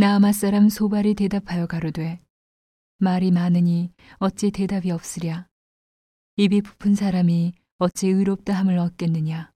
[0.00, 2.22] 나아마 사람 소발이 대답하여 가로되
[2.96, 5.46] 말이 많으니 어찌 대답이 없으랴?
[6.36, 9.52] 입이 부푼 사람이 어찌 의롭다 함을 얻겠느냐?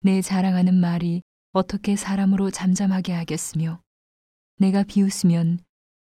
[0.00, 3.82] 내 자랑하는 말이 어떻게 사람으로 잠잠하게 하겠으며
[4.56, 5.58] 내가 비웃으면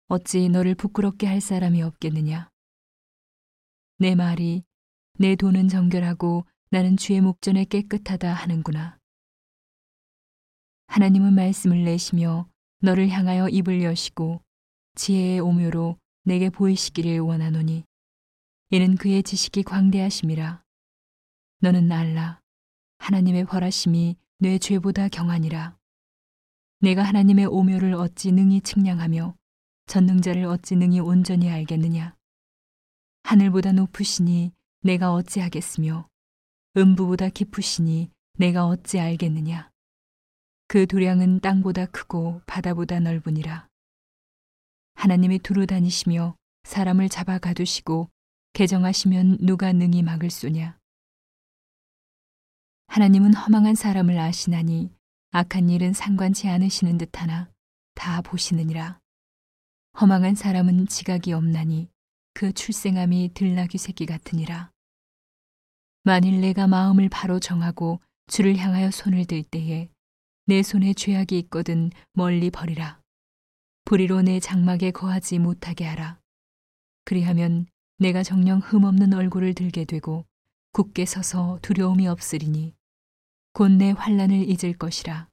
[0.10, 2.50] 어찌 너를 부끄럽게 할 사람이 없겠느냐?
[3.98, 4.66] 내 말이
[5.20, 9.00] 내 돈은 정결하고 나는 주의 목전에 깨끗하다 하는구나.
[10.88, 12.50] 하나님은 말씀을 내시며
[12.80, 14.42] 너를 향하여 입을 여시고
[14.96, 17.84] 지혜의 오묘로 내게 보이시기를 원하노니
[18.70, 20.62] 이는 그의 지식이 광대하심이라.
[21.60, 22.42] 너는 알라.
[23.00, 25.78] 하나님의 벌하심이 내 죄보다 경하니라.
[26.82, 29.36] 내가 하나님의 오묘를 어찌 능히 측량하며
[29.88, 32.16] 전능자를 어찌 능히 온전히 알겠느냐?
[33.24, 36.08] 하늘보다 높으시니 내가 어찌하겠으며
[36.76, 39.72] 음부보다 깊으시니 내가 어찌 알겠느냐
[40.68, 43.70] 그 도량은 땅보다 크고 바다보다 넓으니라.
[44.96, 48.10] 하나님이 두루 다니시며 사람을 잡아 가두시고
[48.52, 50.78] 개정하시면 누가 능히 막을 쏘냐.
[52.88, 54.92] 하나님은 허망한 사람을 아시나니
[55.32, 57.50] 악한 일은 상관치 않으시는 듯하나
[57.96, 59.00] 다 보시느니라.
[60.02, 61.90] 허망한 사람은 지각이 없나니
[62.34, 64.72] 그 출생함이 들나귀 새끼 같으니라.
[66.04, 69.90] 만일 내가 마음을 바로 정하고 주를 향하여 손을 들 때에
[70.50, 73.02] 내 손에 죄악이 있거든 멀리 버리라.
[73.84, 76.22] 불의로 내 장막에 거하지 못하게 하라.
[77.04, 77.66] 그리하면
[77.98, 80.26] 내가 정령 흠없는 얼굴을 들게 되고
[80.72, 82.74] 굳게 서서 두려움이 없으리니
[83.52, 85.28] 곧 내 환란을 잊을 것이라.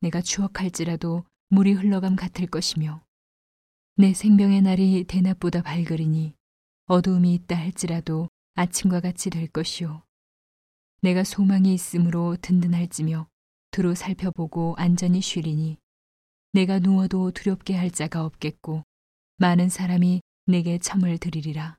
[0.00, 3.02] 내가 추억할지라도 물이 흘러감 같을 것이며
[3.96, 6.34] 내 생명의 날이 대낮보다 밝으리니
[6.86, 10.04] 어두움이 있다 할지라도 아침과 같이 될 것이요.
[11.00, 13.26] 내가 소망이 있으므로 든든할지며
[13.72, 15.78] 두루 살펴보고 안전히 쉬리니
[16.52, 18.84] 내가 누워도 두렵게 할 자가 없겠고
[19.38, 21.78] 많은 사람이 내게 첨을 드리리라.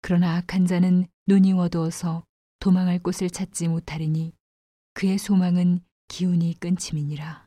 [0.00, 2.24] 그러나 악한 자는 눈이 어두워서
[2.58, 4.32] 도망할 곳을 찾지 못하리니
[4.94, 7.46] 그의 소망은 기운이 끊침이니라.